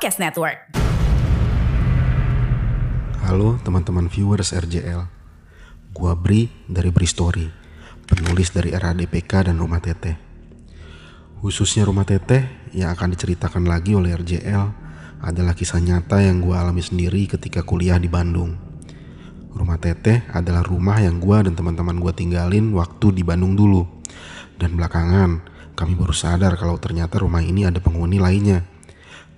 [0.00, 0.72] Podcast Network.
[3.20, 5.04] Halo teman-teman viewers RJL
[5.92, 7.44] Gua Bri dari Bri Story
[8.08, 10.16] Penulis dari era DPK dan Rumah Teteh.
[11.44, 14.64] Khususnya Rumah Teteh yang akan diceritakan lagi oleh RJL
[15.20, 18.56] Adalah kisah nyata yang gua alami sendiri ketika kuliah di Bandung.
[19.52, 23.84] Rumah Teteh adalah rumah yang gua dan teman-teman gua tinggalin waktu di Bandung dulu.
[24.56, 25.44] Dan belakangan
[25.76, 28.69] kami baru sadar kalau ternyata rumah ini ada penghuni lainnya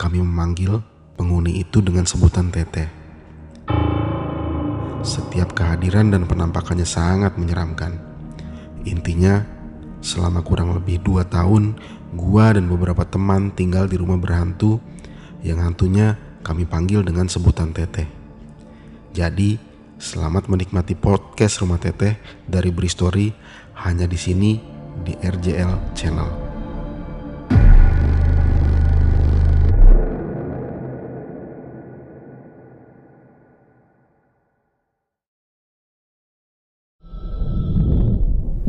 [0.03, 0.83] Kami memanggil
[1.15, 3.03] penghuni itu dengan sebutan Teteh
[5.03, 7.99] setiap kehadiran dan penampakannya sangat menyeramkan.
[8.87, 9.43] Intinya,
[10.03, 11.75] selama kurang lebih dua tahun,
[12.15, 14.79] gua dan beberapa teman tinggal di rumah berhantu
[15.43, 18.07] yang hantunya kami panggil dengan sebutan Teteh.
[19.13, 19.59] Jadi,
[19.99, 23.31] selamat menikmati podcast Rumah Teteh dari Bristory
[23.83, 24.59] hanya di sini
[25.03, 26.42] di RJL Channel.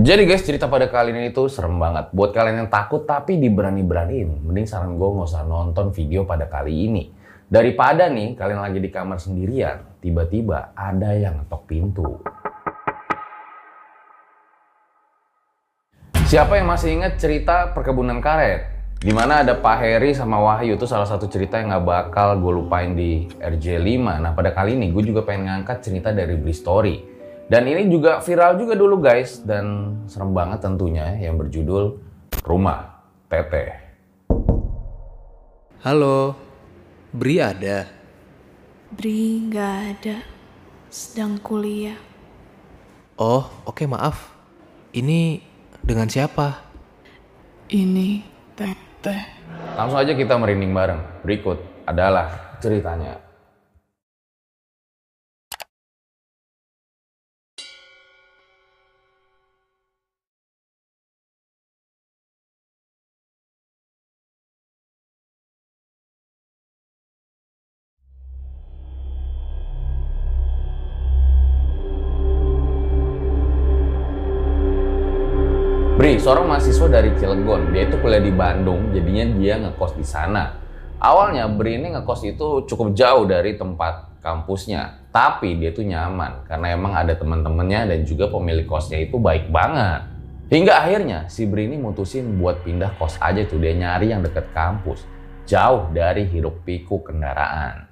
[0.04, 2.12] Jadi guys cerita pada kali ini tuh serem banget.
[2.12, 6.92] Buat kalian yang takut tapi diberani-beraniin, mending saran gue nggak usah nonton video pada kali
[6.92, 7.08] ini.
[7.48, 12.20] Daripada nih kalian lagi di kamar sendirian, tiba-tiba ada yang ngetok pintu.
[16.28, 18.76] Siapa yang masih ingat cerita perkebunan karet?
[19.00, 22.52] Di mana ada Pak Heri sama Wahyu itu salah satu cerita yang nggak bakal gue
[22.52, 24.20] lupain di RJ5.
[24.20, 27.13] Nah pada kali ini gue juga pengen ngangkat cerita dari Bli Story.
[27.44, 32.00] Dan ini juga viral juga dulu guys dan serem banget tentunya yang berjudul
[32.40, 32.80] Rumah
[33.28, 33.84] Teteh.
[35.84, 36.40] Halo,
[37.12, 37.84] Bri ada.
[38.96, 40.24] Bri nggak ada,
[40.88, 42.00] sedang kuliah.
[43.20, 44.32] Oh, oke maaf.
[44.96, 45.44] Ini
[45.84, 46.64] dengan siapa?
[47.68, 48.24] Ini
[48.56, 49.22] teteh.
[49.76, 51.02] Langsung aja kita merinding bareng.
[51.28, 53.20] Berikut adalah ceritanya.
[76.24, 77.76] Seorang mahasiswa dari Cilegon.
[77.76, 80.56] Dia itu kuliah di Bandung, jadinya dia ngekos di sana.
[81.04, 85.04] Awalnya Bri ini ngekos itu cukup jauh dari tempat kampusnya.
[85.12, 90.08] Tapi dia tuh nyaman, karena emang ada teman-temannya dan juga pemilik kosnya itu baik banget.
[90.48, 94.48] Hingga akhirnya si Bri ini mutusin buat pindah kos aja tuh, dia nyari yang deket
[94.56, 95.04] kampus.
[95.44, 97.83] Jauh dari hiruk pikuk kendaraan.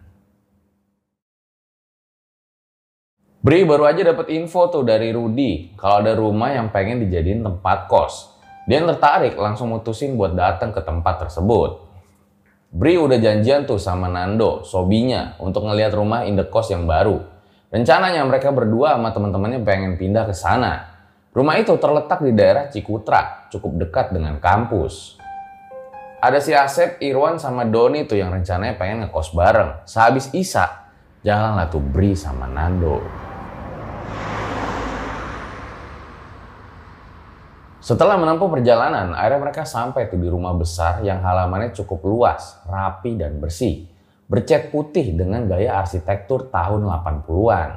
[3.41, 7.90] Bri baru aja dapat info tuh dari Rudi kalau ada rumah yang pengen dijadiin tempat
[7.90, 8.38] kos.
[8.69, 11.89] Dia tertarik langsung mutusin buat datang ke tempat tersebut.
[12.69, 17.18] Bri udah janjian tuh sama Nando, sobinya, untuk ngelihat rumah indekos yang baru.
[17.74, 21.01] Rencananya mereka berdua sama teman-temannya pengen pindah ke sana.
[21.33, 25.18] Rumah itu terletak di daerah Cikutra, cukup dekat dengan kampus.
[26.21, 29.81] Ada si Asep, Irwan, sama Doni tuh yang rencananya pengen ngekos bareng.
[29.89, 30.94] Sehabis Isa,
[31.25, 33.31] jalanlah tuh Bri sama Nando.
[37.81, 43.42] Setelah menempuh perjalanan, akhirnya mereka sampai di rumah besar yang halamannya cukup luas, rapi dan
[43.42, 43.89] bersih.
[44.30, 47.69] Bercat putih dengan gaya arsitektur tahun 80-an.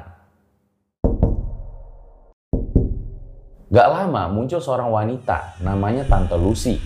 [3.73, 6.77] Gak lama muncul seorang wanita namanya Tante Lucy.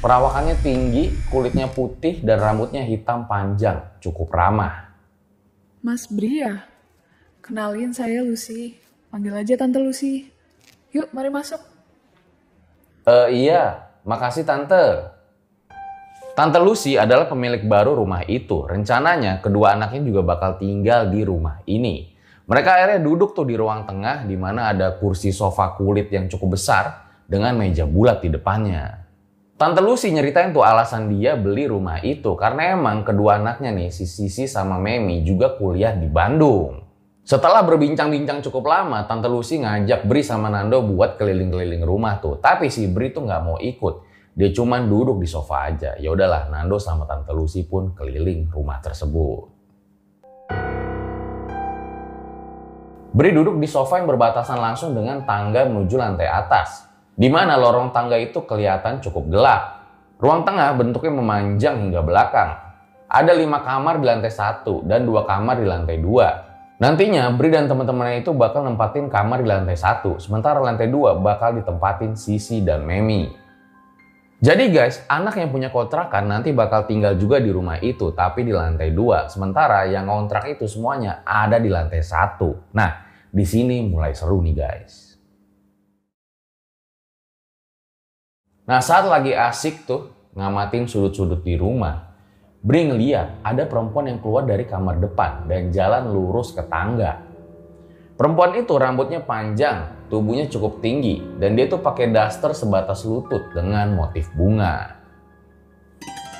[0.00, 4.88] Perawakannya tinggi, kulitnya putih dan rambutnya hitam panjang, cukup ramah.
[5.84, 6.64] Mas Bri ya?
[7.44, 8.80] Kenalin saya Lucy.
[9.12, 10.32] Panggil aja Tante Lucy.
[10.96, 11.73] Yuk, mari masuk.
[13.04, 15.12] Eh iya, makasih tante.
[16.32, 18.64] Tante Lucy adalah pemilik baru rumah itu.
[18.64, 22.16] Rencananya kedua anaknya juga bakal tinggal di rumah ini.
[22.48, 26.56] Mereka akhirnya duduk tuh di ruang tengah di mana ada kursi sofa kulit yang cukup
[26.56, 29.04] besar dengan meja bulat di depannya.
[29.60, 34.08] Tante Lucy nyeritain tuh alasan dia beli rumah itu karena emang kedua anaknya nih si
[34.08, 36.83] Sisi sama Memi juga kuliah di Bandung.
[37.24, 42.36] Setelah berbincang-bincang cukup lama, Tante Lucy ngajak Bri sama Nando buat keliling-keliling rumah tuh.
[42.36, 44.04] Tapi si Bri tuh nggak mau ikut.
[44.36, 45.96] Dia cuman duduk di sofa aja.
[45.96, 49.48] Ya udahlah, Nando sama Tante Lucy pun keliling rumah tersebut.
[53.16, 56.84] Bri duduk di sofa yang berbatasan langsung dengan tangga menuju lantai atas,
[57.16, 59.62] di mana lorong tangga itu kelihatan cukup gelap.
[60.20, 62.52] Ruang tengah bentuknya memanjang hingga belakang.
[63.08, 66.43] Ada lima kamar di lantai satu dan dua kamar di lantai dua.
[66.74, 71.54] Nantinya Bri dan teman-temannya itu bakal nempatin kamar di lantai satu, sementara lantai dua bakal
[71.54, 73.30] ditempatin Sisi dan Memi.
[74.44, 78.52] Jadi guys, anak yang punya kontrakan nanti bakal tinggal juga di rumah itu, tapi di
[78.52, 79.30] lantai dua.
[79.30, 82.68] Sementara yang kontrak itu semuanya ada di lantai satu.
[82.76, 85.16] Nah, di sini mulai seru nih guys.
[88.68, 92.03] Nah, saat lagi asik tuh ngamatin sudut-sudut di rumah,
[92.64, 97.20] Bri ngeliat ada perempuan yang keluar dari kamar depan dan jalan lurus ke tangga.
[98.16, 103.92] Perempuan itu rambutnya panjang, tubuhnya cukup tinggi, dan dia tuh pakai daster sebatas lutut dengan
[103.92, 104.96] motif bunga.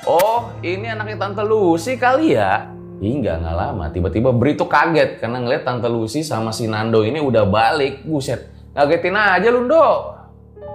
[0.09, 2.73] Oh, ini anaknya Tante Lucy kali ya?
[2.97, 7.21] Hingga nggak lama, tiba-tiba Bri tuh kaget karena ngeliat Tante Lucy sama si Nando ini
[7.21, 8.01] udah balik.
[8.01, 10.17] Buset, ngagetin aja lu, Ndo.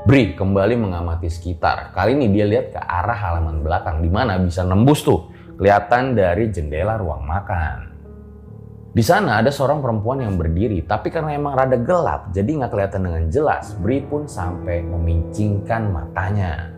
[0.06, 1.90] Bri kembali mengamati sekitar.
[1.90, 6.48] Kali ini dia lihat ke arah halaman belakang, di mana bisa nembus tuh, kelihatan dari
[6.48, 7.92] jendela ruang makan.
[8.96, 13.04] Di sana ada seorang perempuan yang berdiri, tapi karena emang rada gelap, jadi nggak kelihatan
[13.04, 13.76] dengan jelas.
[13.76, 16.72] Bri pun sampai memincingkan matanya.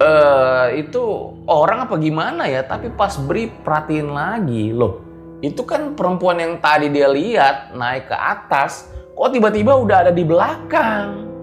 [0.00, 1.04] Eh, itu
[1.46, 2.64] orang apa gimana ya?
[2.64, 5.04] Tapi pas Bri perhatiin lagi, loh,
[5.44, 10.24] itu kan perempuan yang tadi dia lihat naik ke atas, kok tiba-tiba udah ada di
[10.24, 11.33] belakang?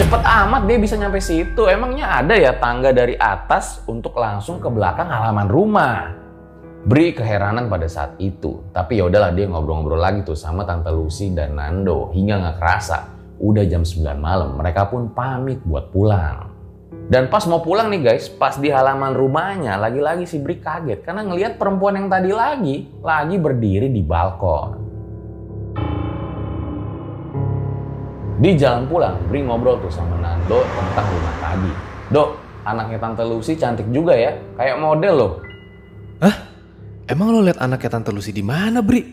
[0.00, 1.68] Cepet amat dia bisa nyampe situ.
[1.68, 6.16] Emangnya ada ya tangga dari atas untuk langsung ke belakang halaman rumah?
[6.88, 11.36] Bri keheranan pada saat itu, tapi ya udahlah dia ngobrol-ngobrol lagi tuh sama Tante Lucy
[11.36, 13.12] dan Nando hingga nggak kerasa.
[13.44, 16.48] Udah jam 9 malam, mereka pun pamit buat pulang.
[17.12, 21.28] Dan pas mau pulang nih guys, pas di halaman rumahnya, lagi-lagi si Bri kaget karena
[21.28, 24.89] ngelihat perempuan yang tadi lagi, lagi berdiri di balkon.
[28.40, 31.72] Di jalan pulang, Bri ngobrol tuh sama Nando tentang rumah tadi.
[32.08, 32.28] Dok,
[32.64, 35.32] anaknya Tante Lucy cantik juga ya, kayak model loh.
[36.24, 36.48] Hah?
[37.04, 39.04] Emang lo liat anaknya Tante Lucy di mana, Bri?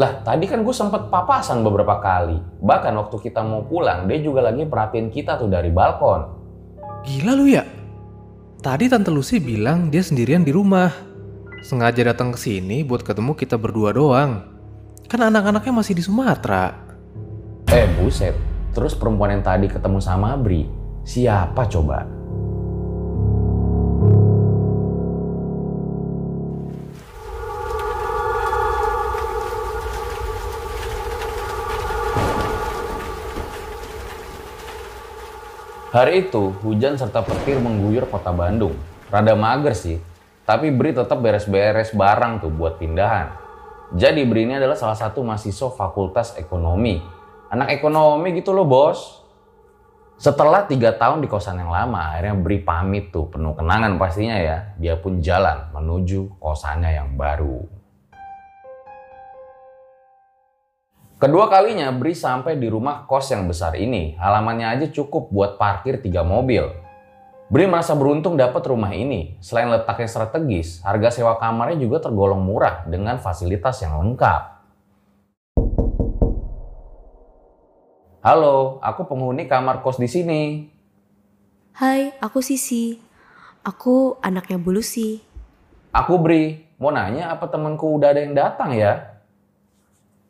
[0.00, 2.40] Lah, tadi kan gue sempet papasan beberapa kali.
[2.64, 6.24] Bahkan waktu kita mau pulang, dia juga lagi perhatiin kita tuh dari balkon.
[7.04, 7.68] Gila lu ya?
[8.64, 10.88] Tadi Tante Lucy bilang dia sendirian di rumah.
[11.68, 14.40] Sengaja datang ke sini buat ketemu kita berdua doang.
[15.04, 16.91] Kan anak-anaknya masih di Sumatera.
[17.72, 18.36] Eh, buset.
[18.76, 20.68] Terus perempuan yang tadi ketemu sama Bri,
[21.08, 22.04] siapa coba?
[35.96, 38.76] Hari itu, hujan serta petir mengguyur kota Bandung.
[39.08, 39.96] Rada mager sih,
[40.44, 43.32] tapi Bri tetap beres-beres barang tuh buat pindahan.
[43.96, 47.21] Jadi Bri ini adalah salah satu mahasiswa fakultas ekonomi.
[47.52, 49.20] Anak ekonomi gitu loh bos.
[50.16, 54.72] Setelah tiga tahun di kosan yang lama, akhirnya Bri pamit tuh, penuh kenangan pastinya ya.
[54.80, 57.60] Dia pun jalan menuju kosannya yang baru.
[61.20, 64.16] Kedua kalinya Bri sampai di rumah kos yang besar ini.
[64.16, 66.72] Halamannya aja cukup buat parkir tiga mobil.
[67.52, 69.36] Bri merasa beruntung dapat rumah ini.
[69.44, 74.61] Selain letaknya strategis, harga sewa kamarnya juga tergolong murah dengan fasilitas yang lengkap.
[78.22, 80.70] Halo, aku penghuni kamar kos di sini.
[81.74, 82.94] Hai, aku Sisi.
[83.66, 85.18] Aku anaknya Bu Lucy.
[85.90, 89.18] Aku Bri, mau nanya apa temanku udah ada yang datang ya?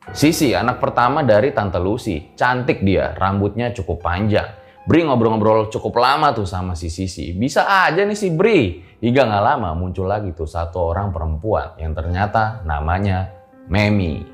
[0.09, 2.33] Sisi, anak pertama dari Tante Lucy.
[2.33, 4.49] Cantik dia, rambutnya cukup panjang.
[4.89, 7.29] Bri ngobrol-ngobrol cukup lama tuh sama si Sisi.
[7.37, 8.81] Bisa aja nih si Bri.
[9.05, 13.29] Hingga gak lama muncul lagi tuh satu orang perempuan yang ternyata namanya
[13.69, 14.25] Memi.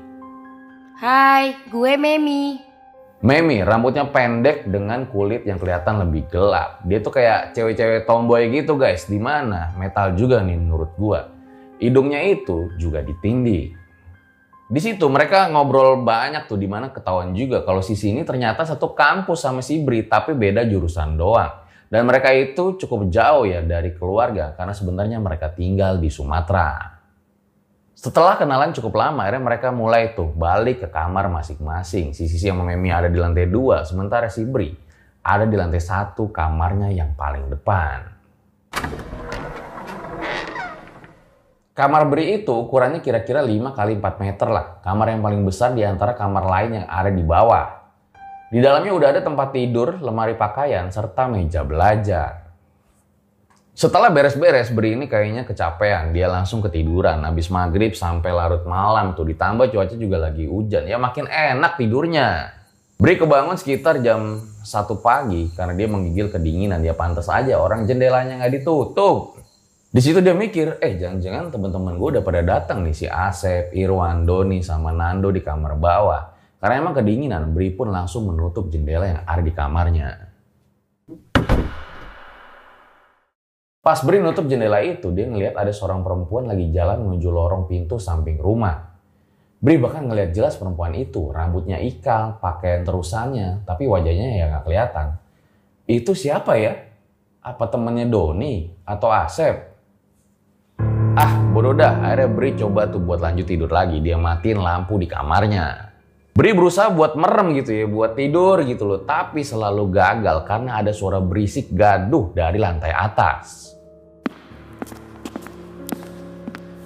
[0.96, 2.69] Hai, gue Memi.
[3.20, 6.80] Memi rambutnya pendek dengan kulit yang kelihatan lebih gelap.
[6.88, 9.04] Dia tuh kayak cewek-cewek tomboy gitu guys.
[9.04, 11.28] Di mana metal juga nih menurut gua.
[11.76, 13.76] Hidungnya itu juga ditindih.
[14.72, 18.96] Di situ mereka ngobrol banyak tuh di mana ketahuan juga kalau si ini ternyata satu
[18.96, 21.68] kampus sama si Bri tapi beda jurusan doang.
[21.92, 26.89] Dan mereka itu cukup jauh ya dari keluarga karena sebenarnya mereka tinggal di Sumatera.
[28.00, 32.16] Setelah kenalan cukup lama, akhirnya mereka mulai tuh balik ke kamar masing-masing.
[32.16, 34.72] Si Sisi yang Memi ada di lantai dua, sementara si Bri
[35.20, 38.08] ada di lantai satu kamarnya yang paling depan.
[41.76, 44.80] Kamar Bri itu ukurannya kira-kira 5 kali 4 meter lah.
[44.80, 47.68] Kamar yang paling besar di antara kamar lain yang ada di bawah.
[48.48, 52.39] Di dalamnya udah ada tempat tidur, lemari pakaian, serta meja belajar.
[53.80, 56.12] Setelah beres-beres, Bri ini kayaknya kecapean.
[56.12, 57.24] Dia langsung ketiduran.
[57.24, 59.24] Habis maghrib sampai larut malam tuh.
[59.24, 60.84] Ditambah cuaca juga lagi hujan.
[60.84, 62.52] Ya makin enak tidurnya.
[63.00, 64.68] Bri kebangun sekitar jam 1
[65.00, 66.84] pagi karena dia menggigil kedinginan.
[66.84, 69.40] Dia pantas aja orang jendelanya nggak ditutup.
[69.88, 74.28] Di situ dia mikir, eh jangan-jangan teman-teman gue udah pada datang nih si Asep, Irwan,
[74.28, 76.36] Doni, sama Nando di kamar bawah.
[76.60, 80.29] Karena emang kedinginan, Bri pun langsung menutup jendela yang ada di kamarnya.
[83.80, 87.96] Pas Bri nutup jendela itu, dia ngelihat ada seorang perempuan lagi jalan menuju lorong pintu
[87.96, 88.92] samping rumah.
[89.56, 95.06] Bri bahkan ngelihat jelas perempuan itu, rambutnya ikal, pakaian terusannya, tapi wajahnya ya nggak kelihatan.
[95.88, 96.76] Itu siapa ya?
[97.40, 99.72] Apa temennya Doni atau Asep?
[101.16, 102.04] Ah, bodoh dah.
[102.04, 103.98] Akhirnya Bri coba tuh buat lanjut tidur lagi.
[104.04, 105.89] Dia matiin lampu di kamarnya.
[106.40, 109.04] Bri berusaha buat merem gitu ya, buat tidur gitu loh.
[109.04, 113.76] Tapi selalu gagal karena ada suara berisik gaduh dari lantai atas.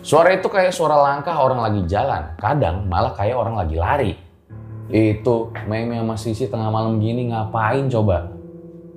[0.03, 2.35] Suara itu kayak suara langkah orang lagi jalan.
[2.35, 4.13] Kadang malah kayak orang lagi lari.
[4.91, 8.35] Itu Meme sama Sisi tengah malam gini ngapain coba?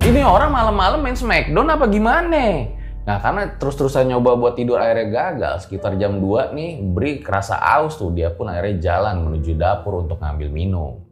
[0.01, 2.65] Ini orang malam-malam main Smackdown apa gimana?
[3.07, 7.95] Nah karena terus-terusan nyoba buat tidur akhirnya gagal sekitar jam 2 nih Bri kerasa aus
[7.95, 11.07] tuh dia pun akhirnya jalan menuju dapur untuk ngambil minum.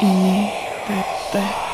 [0.00, 0.48] Ini
[0.88, 1.73] teteh.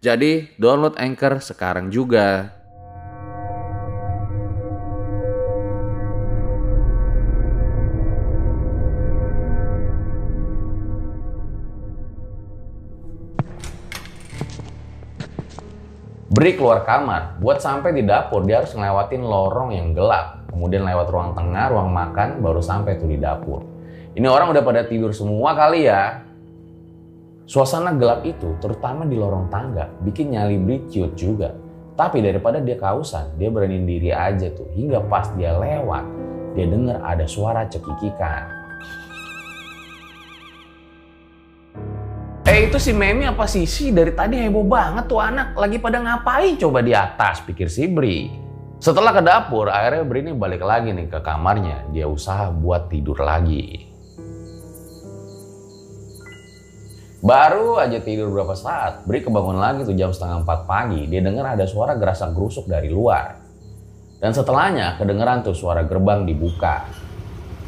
[0.00, 2.56] Jadi download Anchor sekarang juga.
[16.32, 20.48] Bri keluar kamar, buat sampai di dapur dia harus ngelewatin lorong yang gelap.
[20.48, 23.68] Kemudian lewat ruang tengah, ruang makan, baru sampai tuh di dapur.
[24.16, 26.29] Ini orang udah pada tidur semua kali ya.
[27.50, 31.50] Suasana gelap itu, terutama di lorong tangga, bikin nyali Bri ciut juga.
[31.98, 34.70] Tapi daripada dia kausan, dia beraniin diri aja tuh.
[34.70, 36.06] Hingga pas dia lewat,
[36.54, 38.46] dia dengar ada suara cekikikan.
[42.46, 45.58] Eh itu si Memi apa Sisi dari tadi heboh banget tuh anak.
[45.58, 48.30] Lagi pada ngapain coba di atas, pikir si Bri.
[48.78, 51.90] Setelah ke dapur, akhirnya Bri ini balik lagi nih ke kamarnya.
[51.90, 53.89] Dia usaha buat tidur lagi.
[57.20, 61.04] Baru aja tidur berapa saat, Bri kebangun lagi tuh jam setengah empat pagi.
[61.04, 63.36] Dia dengar ada suara gerasak gerusuk dari luar.
[64.16, 66.88] Dan setelahnya kedengeran tuh suara gerbang dibuka.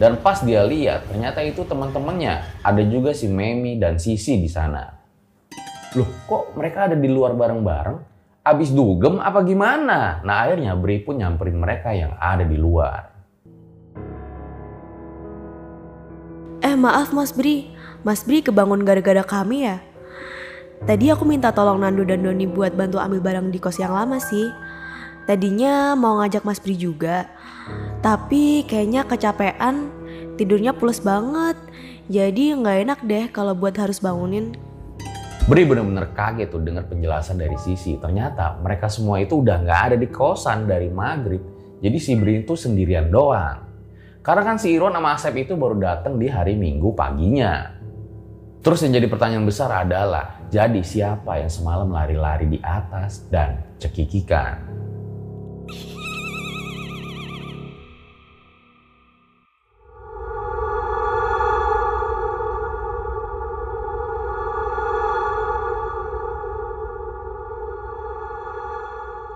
[0.00, 2.64] Dan pas dia lihat, ternyata itu teman-temannya.
[2.64, 4.88] Ada juga si Memi dan Sisi di sana.
[6.00, 7.98] Loh, kok mereka ada di luar bareng-bareng?
[8.42, 10.24] Abis dugem apa gimana?
[10.24, 13.12] Nah akhirnya Bri pun nyamperin mereka yang ada di luar.
[16.64, 17.70] Eh maaf Mas Bri,
[18.02, 19.78] Mas Bri kebangun gara-gara kami ya?
[20.82, 24.18] Tadi aku minta tolong Nando dan Doni buat bantu ambil barang di kos yang lama
[24.18, 24.50] sih.
[25.22, 27.30] Tadinya mau ngajak Mas Bri juga,
[28.02, 29.94] tapi kayaknya kecapean,
[30.34, 31.54] tidurnya pules banget.
[32.10, 34.58] Jadi nggak enak deh kalau buat harus bangunin.
[35.46, 37.94] Bri bener-bener kaget tuh dengar penjelasan dari Sisi.
[38.02, 41.38] Ternyata mereka semua itu udah nggak ada di kosan dari maghrib.
[41.78, 43.62] Jadi si Bri itu sendirian doang.
[44.26, 47.81] Karena kan si Irwan sama Asep itu baru datang di hari Minggu paginya.
[48.62, 54.70] Terus yang jadi pertanyaan besar adalah, jadi siapa yang semalam lari-lari di atas dan cekikikan?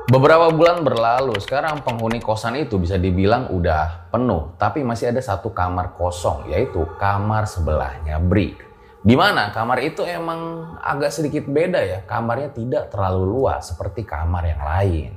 [0.06, 5.50] Beberapa bulan berlalu, sekarang penghuni kosan itu bisa dibilang udah penuh, tapi masih ada satu
[5.50, 8.65] kamar kosong, yaitu kamar sebelahnya Bri.
[9.06, 14.50] Di mana kamar itu emang agak sedikit beda ya, kamarnya tidak terlalu luas seperti kamar
[14.50, 15.10] yang lain.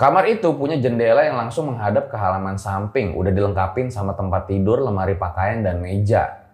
[0.00, 4.80] Kamar itu punya jendela yang langsung menghadap ke halaman samping, udah dilengkapin sama tempat tidur,
[4.80, 6.48] lemari pakaian, dan meja.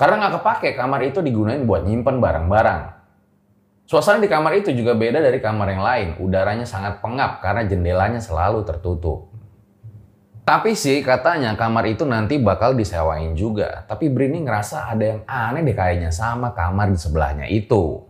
[0.00, 2.82] Karena nggak kepake, kamar itu digunain buat nyimpen barang-barang.
[3.84, 6.08] Suasana di kamar itu juga beda dari kamar yang lain.
[6.24, 9.35] Udaranya sangat pengap karena jendelanya selalu tertutup.
[10.46, 13.82] Tapi sih katanya kamar itu nanti bakal disewain juga.
[13.90, 18.06] Tapi Brini ngerasa ada yang aneh deh kayaknya sama kamar di sebelahnya itu.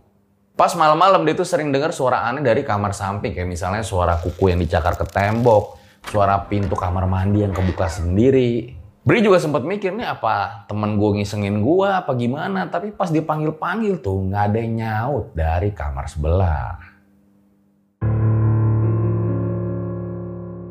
[0.53, 3.33] Pas malam-malam dia tuh sering dengar suara aneh dari kamar samping.
[3.33, 5.81] Kayak misalnya suara kuku yang dicakar ke tembok.
[6.13, 8.69] Suara pintu kamar mandi yang kebuka sendiri.
[9.01, 12.69] Bri juga sempat mikir nih apa temen gue ngisengin gue apa gimana.
[12.69, 16.96] Tapi pas dipanggil-panggil tuh nggak ada yang nyaut dari kamar sebelah.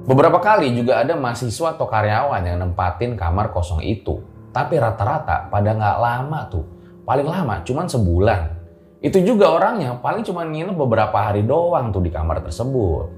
[0.06, 4.22] Beberapa kali juga ada mahasiswa atau karyawan yang nempatin kamar kosong itu.
[4.54, 6.62] Tapi rata-rata pada nggak lama tuh.
[7.02, 8.42] Paling lama cuman sebulan.
[9.02, 13.10] Itu juga orangnya paling cuma nginep beberapa hari doang tuh di kamar tersebut.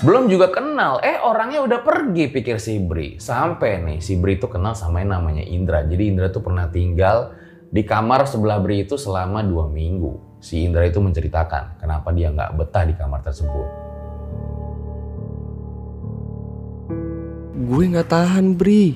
[0.00, 3.20] Belum juga kenal, eh orangnya udah pergi pikir si Bri.
[3.20, 5.84] Sampai nih si Bri itu kenal sama yang namanya Indra.
[5.84, 7.36] Jadi Indra tuh pernah tinggal
[7.68, 10.40] di kamar sebelah Bri itu selama dua minggu.
[10.40, 13.85] Si Indra itu menceritakan kenapa dia nggak betah di kamar tersebut.
[17.66, 18.94] Gue nggak tahan Bri.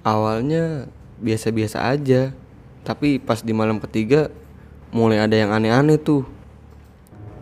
[0.00, 0.88] Awalnya
[1.20, 2.32] biasa-biasa aja.
[2.88, 4.32] Tapi pas di malam ketiga
[4.96, 6.24] mulai ada yang aneh-aneh tuh.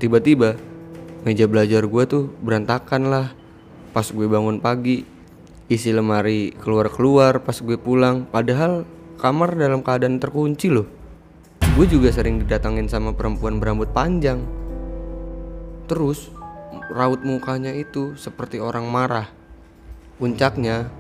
[0.03, 0.59] Tiba-tiba
[1.23, 3.27] meja belajar gue tuh berantakan lah
[3.91, 5.03] pas gue bangun pagi
[5.67, 8.87] isi lemari keluar-keluar pas gue pulang padahal
[9.19, 10.87] kamar dalam keadaan terkunci loh
[11.75, 14.41] gue juga sering didatangin sama perempuan berambut panjang
[15.91, 16.31] terus
[16.95, 19.38] raut mukanya itu seperti orang marah
[20.19, 20.91] puncaknya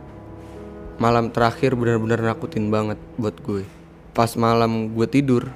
[0.98, 3.66] malam terakhir benar-benar nakutin banget buat gue
[4.14, 5.50] pas malam gue tidur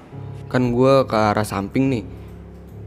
[0.50, 2.04] kan gue ke arah samping nih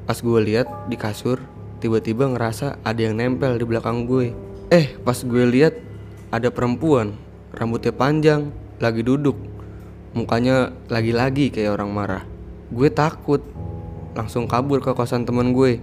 [0.05, 1.41] pas gue lihat di kasur
[1.85, 4.33] tiba-tiba ngerasa ada yang nempel di belakang gue.
[4.73, 5.77] Eh, pas gue lihat
[6.33, 7.13] ada perempuan,
[7.53, 8.49] rambutnya panjang,
[8.81, 9.37] lagi duduk.
[10.17, 12.23] Mukanya lagi-lagi kayak orang marah.
[12.73, 13.45] Gue takut,
[14.17, 15.77] langsung kabur ke kosan temen gue.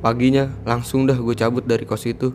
[0.00, 2.32] Paginya langsung dah gue cabut dari kos itu.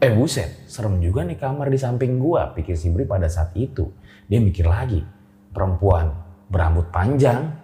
[0.00, 3.92] Eh buset, serem juga nih kamar di samping gua, pikir si Bri pada saat itu.
[4.32, 5.04] Dia mikir lagi,
[5.52, 6.08] perempuan
[6.48, 7.60] berambut panjang,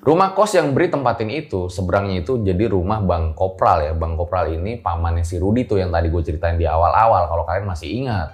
[0.00, 3.92] Rumah kos yang Bri tempatin itu, seberangnya itu jadi rumah Bang Kopral ya.
[3.92, 7.68] Bang Kopral ini pamannya si Rudi tuh yang tadi gue ceritain di awal-awal kalau kalian
[7.68, 8.32] masih ingat.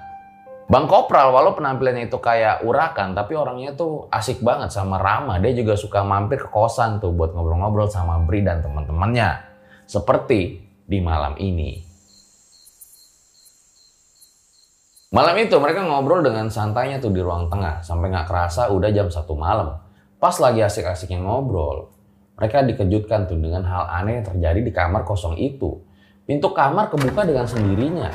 [0.71, 5.42] Bang Kopral walau penampilannya itu kayak urakan, tapi orangnya tuh asik banget sama Rama.
[5.42, 9.42] Dia juga suka mampir ke kosan tuh buat ngobrol-ngobrol sama Bri dan teman-temannya.
[9.90, 11.86] Seperti di malam ini.
[15.16, 19.09] Malam itu mereka ngobrol dengan santainya tuh di ruang tengah sampai nggak kerasa udah jam
[19.09, 19.81] satu malam.
[20.20, 21.88] Pas lagi asik-asiknya ngobrol,
[22.37, 25.81] mereka dikejutkan tuh dengan hal aneh yang terjadi di kamar kosong itu.
[26.29, 28.12] Pintu kamar kebuka dengan sendirinya.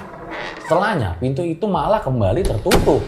[0.61, 3.01] Setelahnya, pintu itu malah kembali tertutup.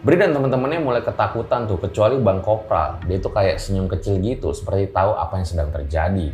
[0.00, 2.96] Bri dan teman-temannya mulai ketakutan tuh, kecuali Bang Kopral.
[3.04, 6.32] Dia tuh kayak senyum kecil gitu, seperti tahu apa yang sedang terjadi.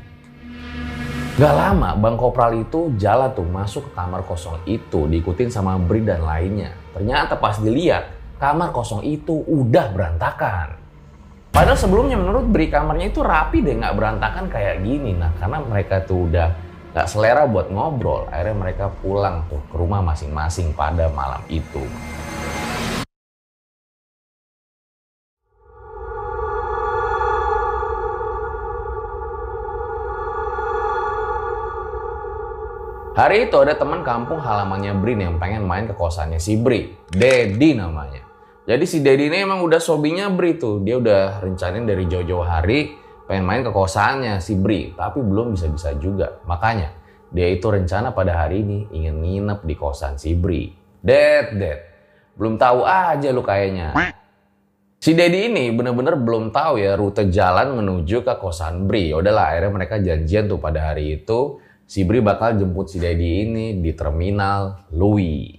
[1.39, 6.03] Gak lama, Bang Kopral itu jalan tuh masuk ke kamar kosong itu, diikutin sama Bri
[6.03, 6.75] dan lainnya.
[6.91, 8.11] Ternyata pas dilihat,
[8.43, 10.75] kamar kosong itu udah berantakan.
[11.55, 15.15] Padahal sebelumnya menurut Bri kamarnya itu rapi deh, nggak berantakan kayak gini.
[15.15, 16.51] Nah karena mereka tuh udah
[16.91, 21.87] nggak selera buat ngobrol, akhirnya mereka pulang tuh ke rumah masing-masing pada malam itu.
[33.21, 36.89] Hari itu ada teman kampung halamannya Brin yang pengen main ke kosannya si Bri.
[37.13, 38.25] Dedi namanya.
[38.65, 40.81] Jadi si Dedi ini emang udah sobinya Bri tuh.
[40.81, 42.97] Dia udah rencanain dari jauh-jauh hari
[43.29, 44.97] pengen main ke kosannya si Bri.
[44.97, 46.41] Tapi belum bisa-bisa juga.
[46.49, 46.97] Makanya
[47.29, 50.73] dia itu rencana pada hari ini ingin nginep di kosan si Bri.
[51.05, 51.81] Ded, Ded.
[52.41, 54.17] Belum tahu aja lu kayaknya.
[54.97, 59.13] Si Dedi ini bener-bener belum tahu ya rute jalan menuju ke kosan Bri.
[59.13, 61.61] Yaudahlah akhirnya mereka janjian tuh pada hari itu.
[61.91, 65.59] Si Bri bakal jemput si Dedi ini di terminal Louis.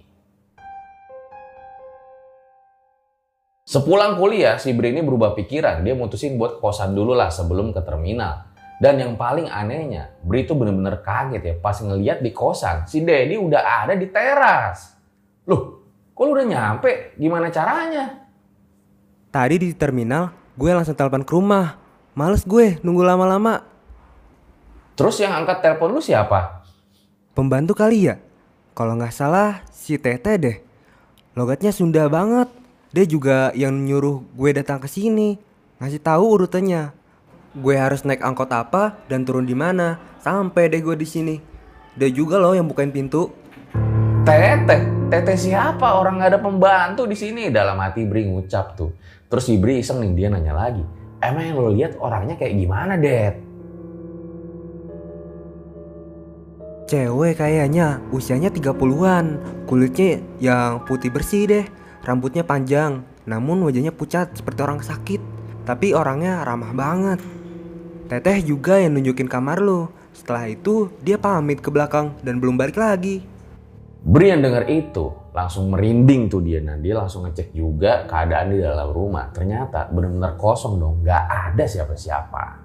[3.67, 5.83] Sepulang kuliah, si Bri ini berubah pikiran.
[5.83, 8.47] Dia mutusin buat kosan dulu lah sebelum ke terminal.
[8.79, 12.87] Dan yang paling anehnya, Bri itu bener-bener kaget ya pas ngeliat di kosan.
[12.87, 14.95] Si Dedi udah ada di teras.
[15.43, 15.83] Loh,
[16.15, 17.11] kok lu udah nyampe?
[17.19, 18.23] Gimana caranya?
[19.35, 21.75] Tadi di terminal, gue langsung telepon ke rumah.
[22.15, 23.70] Males gue nunggu lama-lama.
[25.01, 26.61] Terus yang angkat telepon lu siapa?
[27.33, 28.21] Pembantu kali ya?
[28.77, 30.61] Kalau nggak salah si Tete deh.
[31.33, 32.53] Logatnya Sunda banget.
[32.93, 35.41] Dia juga yang nyuruh gue datang ke sini,
[35.81, 36.93] ngasih tahu urutannya.
[37.57, 41.41] Gue harus naik angkot apa dan turun di mana sampai deh gue di sini.
[41.97, 43.33] Dia juga loh yang bukain pintu.
[44.21, 45.97] Tete, Tete siapa?
[45.97, 47.49] Orang nggak ada pembantu di sini.
[47.49, 48.93] Dalam hati Bri ngucap tuh.
[49.33, 50.85] Terus si Bri iseng nih dia nanya lagi.
[51.25, 53.49] Emang yang lo lihat orangnya kayak gimana, Det?
[56.91, 61.63] Cewek kayaknya usianya 30-an, kulitnya yang putih bersih deh,
[62.03, 65.23] rambutnya panjang, namun wajahnya pucat seperti orang sakit.
[65.63, 67.23] Tapi orangnya ramah banget.
[68.11, 69.87] Teteh juga yang nunjukin kamar lo.
[70.11, 73.23] Setelah itu dia pamit ke belakang dan belum balik lagi.
[74.03, 76.59] Bri yang denger itu langsung merinding tuh dia.
[76.59, 79.31] Nah dia langsung ngecek juga keadaan di dalam rumah.
[79.31, 81.23] Ternyata benar-benar kosong dong, nggak
[81.55, 82.60] ada siapa-siapa.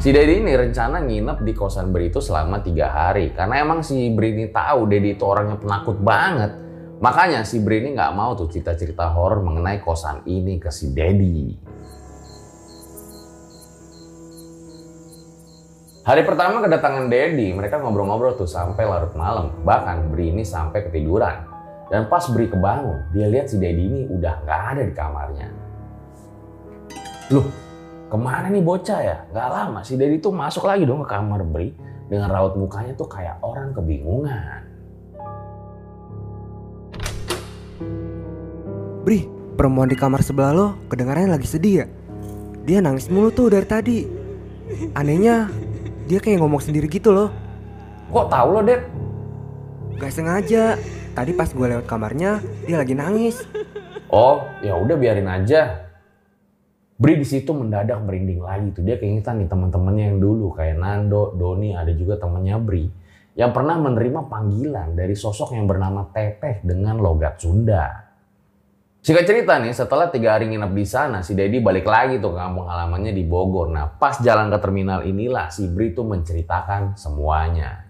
[0.00, 3.36] Si Dedi ini rencana nginep di kosan Bri itu selama tiga hari.
[3.36, 6.56] Karena emang si Bri ini tahu Dedi itu orangnya penakut banget.
[7.04, 11.52] Makanya si Bri ini nggak mau tuh cerita-cerita horor mengenai kosan ini ke si Dedi.
[16.00, 19.52] Hari pertama kedatangan Dedi, mereka ngobrol-ngobrol tuh sampai larut malam.
[19.68, 21.44] Bahkan Bri ini sampai ketiduran.
[21.92, 25.48] Dan pas Bri kebangun, dia lihat si Dedi ini udah nggak ada di kamarnya.
[27.36, 27.69] Loh,
[28.10, 29.16] ke mana nih bocah ya?
[29.30, 31.70] Gak lama si Dedi tuh masuk lagi dong ke kamar Bri
[32.10, 34.66] dengan raut mukanya tuh kayak orang kebingungan.
[39.06, 41.86] Bri, perempuan di kamar sebelah lo kedengarannya lagi sedih ya?
[42.66, 43.98] Dia nangis mulu tuh dari tadi.
[44.98, 45.46] Anehnya,
[46.10, 47.30] dia kayak ngomong sendiri gitu loh.
[48.10, 48.82] Kok tahu lo, Det?
[50.02, 50.74] Gak sengaja.
[51.14, 53.42] Tadi pas gue lewat kamarnya, dia lagi nangis.
[54.10, 55.89] Oh, ya udah biarin aja.
[57.00, 58.84] Bri di situ mendadak merinding lagi tuh.
[58.84, 62.84] Dia keingetan nih teman-temannya yang dulu kayak Nando, Doni, ada juga temennya Bri
[63.40, 68.04] yang pernah menerima panggilan dari sosok yang bernama Teteh dengan logat Sunda.
[69.00, 72.38] Singkat cerita nih, setelah tiga hari nginep di sana, si Dedi balik lagi tuh ke
[72.38, 73.72] kampung halamannya di Bogor.
[73.72, 77.88] Nah, pas jalan ke terminal inilah si Bri tuh menceritakan semuanya.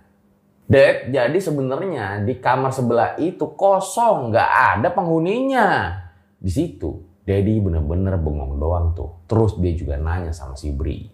[0.71, 5.99] Dad, jadi sebenarnya di kamar sebelah itu kosong, nggak ada penghuninya.
[6.39, 9.25] Di situ, Dedi bener-bener bengong doang tuh.
[9.29, 11.09] Terus dia juga nanya sama si Bri.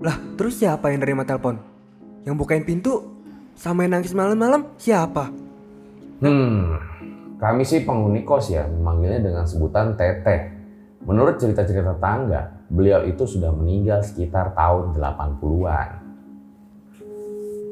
[0.00, 1.60] Lah, terus siapa yang nerima telepon?
[2.24, 3.04] Yang bukain pintu?
[3.56, 4.72] Sama yang nangis malam-malam?
[4.80, 5.28] Siapa?
[6.20, 6.76] Hmm,
[7.36, 10.52] kami sih penghuni kos ya, memanggilnya dengan sebutan Teteh.
[11.04, 16.09] Menurut cerita-cerita tangga, beliau itu sudah meninggal sekitar tahun 80-an.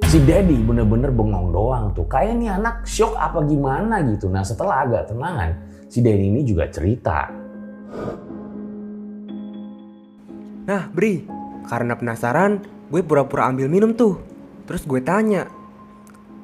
[0.09, 2.09] Si Daddy bener-bener bengong doang tuh.
[2.09, 4.33] Kayak nih anak shock apa gimana gitu.
[4.33, 5.53] Nah setelah agak tenangan,
[5.85, 7.29] si Daddy ini juga cerita.
[10.65, 11.29] Nah, Bri,
[11.69, 14.17] karena penasaran, gue pura-pura ambil minum tuh.
[14.65, 15.45] Terus gue tanya,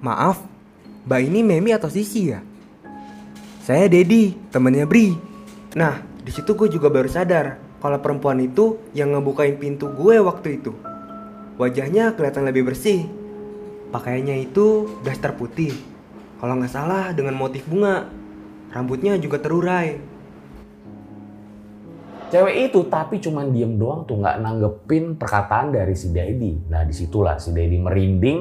[0.05, 0.45] maaf,
[1.09, 2.45] Mbak ini Memi atau Sisi ya?
[3.65, 5.17] Saya Dedi, temennya Bri.
[5.73, 10.61] Nah, di situ gue juga baru sadar kalau perempuan itu yang ngebukain pintu gue waktu
[10.61, 10.77] itu.
[11.57, 13.24] Wajahnya kelihatan lebih bersih.
[13.95, 15.71] Pakaiannya itu daster putih.
[16.43, 18.11] Kalau nggak salah dengan motif bunga.
[18.75, 20.03] Rambutnya juga terurai.
[22.35, 26.67] Cewek itu tapi cuman diem doang tuh nggak nanggepin perkataan dari si Daddy.
[26.67, 28.39] Nah di situlah si Daddy merinding.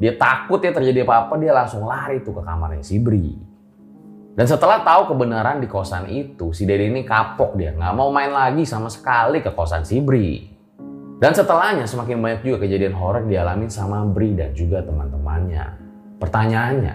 [0.00, 3.36] Dia takut ya terjadi apa-apa dia langsung lari tuh ke kamarnya si Bri.
[4.34, 8.32] Dan setelah tahu kebenaran di kosan itu, si Daddy ini kapok dia nggak mau main
[8.32, 10.53] lagi sama sekali ke kosan si Bri.
[11.14, 15.66] Dan setelahnya semakin banyak juga kejadian horor dialami sama Bri dan juga teman-temannya.
[16.18, 16.94] Pertanyaannya,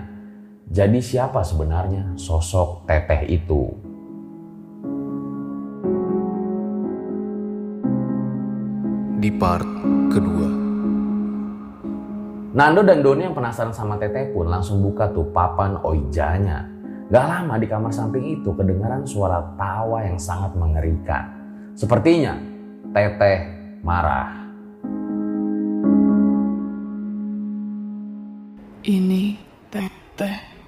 [0.67, 3.73] jadi siapa sebenarnya sosok teteh itu?
[9.19, 9.67] Di part
[10.11, 10.49] kedua.
[12.49, 16.65] Nando dan Doni yang penasaran sama Teteh pun langsung buka tuh papan oijanya.
[17.11, 21.29] Gak lama di kamar samping itu kedengaran suara tawa yang sangat mengerikan.
[21.77, 22.35] Sepertinya
[22.89, 24.35] Teteh marah.
[28.83, 29.37] Ini
[29.69, 30.58] teteh.